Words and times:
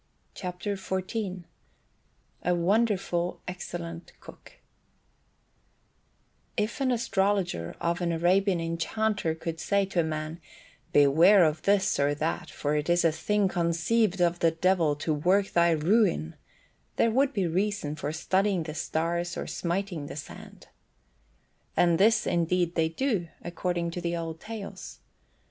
CHAPTER 0.33 0.73
XIV 0.77 1.43
A 2.43 2.55
WONDERFUL 2.55 3.39
EXCELLENT 3.47 4.13
COOK 4.19 4.53
If 6.57 6.81
an 6.81 6.89
astrologer 6.89 7.75
or 7.79 7.95
an 7.99 8.11
Arabian 8.11 8.59
enchanter 8.59 9.35
could 9.35 9.59
say 9.59 9.85
to 9.85 9.99
a 9.99 10.03
man, 10.03 10.41
"Beware 10.91 11.43
of 11.43 11.61
this 11.61 11.99
or 11.99 12.15
that, 12.15 12.49
for 12.49 12.75
it 12.75 12.89
is 12.89 13.05
a 13.05 13.11
thing 13.11 13.47
conceived 13.47 14.19
of 14.21 14.39
the 14.39 14.49
Devil 14.49 14.95
to 14.95 15.13
work 15.13 15.49
thy 15.53 15.69
ruin," 15.69 16.33
there 16.95 17.11
would 17.11 17.31
be 17.31 17.45
reason 17.45 17.95
for 17.95 18.11
studying 18.11 18.63
the 18.63 18.73
stars 18.73 19.37
or 19.37 19.45
smiting 19.45 20.07
the 20.07 20.15
sand. 20.15 20.67
And 21.77 21.99
this, 21.99 22.25
indeed, 22.25 22.73
they 22.73 22.89
do, 22.89 23.27
according 23.43 23.91
to 23.91 24.01
the 24.01 24.17
old 24.17 24.39
tales. 24.39 24.97